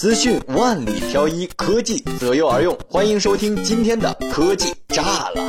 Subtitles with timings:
[0.00, 2.74] 资讯万里挑一，科技择优而用。
[2.88, 5.46] 欢迎收听今天的科技炸了。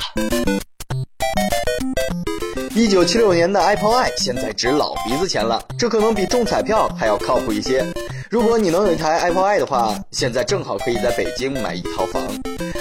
[2.76, 7.82] 一九七六年的 Apple i 现在值老鼻子钱了，这可能比中彩票还要靠谱一些。
[8.30, 12.22] 如果你能有一台 Apple i 的话，现在正好可以在北京买一套房。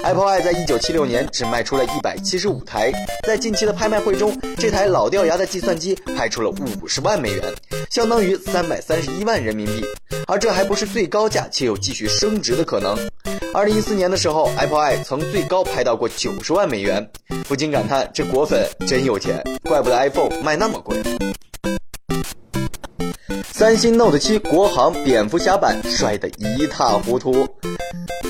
[0.03, 2.93] Apple i 在一九七六年只卖出了一百七十五台，
[3.25, 7.45] 在近期的拍卖会中，这台老掉牙的计算机拍出了五十万美元，
[7.91, 9.85] 相当于三百三十一万人民币。
[10.27, 12.97] 而这还不是最高价，且有继续升值的可能。
[13.53, 17.05] 二零一四年的时候，Apple i 曾最高拍到过九十万美元，
[17.49, 20.97] 不禁感叹这果粉真有钱，怪不得 iPhone 卖那么贵。
[23.53, 27.47] 三星 Note 七国行蝙蝠侠版帅得一塌糊涂。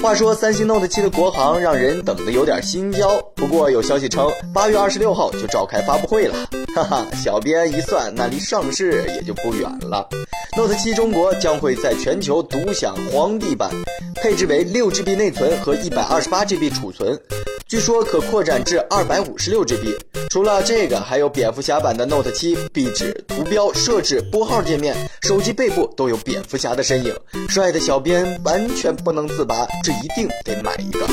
[0.03, 6.35] 话说三星 Note 7的国行让人等得有点心焦，不过有消息称八月二十六号就召开发布会了，
[6.75, 10.09] 哈哈，小编一算，那离上市也就不远了。
[10.57, 13.71] Note 7中国将会在全球独享皇帝版，
[14.15, 17.21] 配置为六 GB 内存和一百二十八 GB 储存，
[17.71, 19.97] 据说可扩展至二百五十六 GB。
[20.29, 27.15] 除了这个，还有蝙蝠侠版的 Note 7壁纸、图标设置、拨号界面、手机背部都有蝙蝠侠的身影，
[27.49, 29.69] 帅的小编完全不能自拔。
[29.85, 31.07] 这一定得买一个。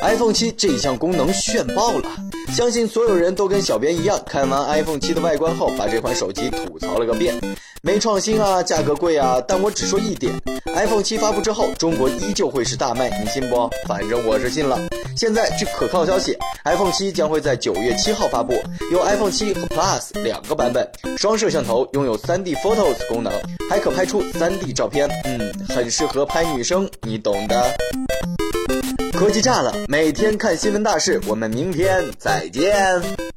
[0.00, 2.08] iPhone 七这一项功能炫爆了，
[2.54, 7.34] 相信所有人都跟小编一样，看完 iPhone 七的外观后，把这款手机吐槽了个遍。
[7.82, 10.32] 没创新啊，价格贵啊，但我只说一点
[10.74, 13.68] ：iPhone 七发布之后，中国依旧会是大卖，你信不？
[13.86, 14.78] 反正我是信了。
[15.16, 18.54] 现在据可靠消息，iPhone 七将会在九月七号发布，
[18.90, 23.32] 有 iPhone 七和 Plus 两个版本，双摄像头拥有 3D Photos 功能，
[23.68, 27.76] 还可拍出 3D 照片，嗯，很适合拍女生，你懂的。
[29.12, 33.29] 科技炸了，每天看新闻大事，我们明天再见。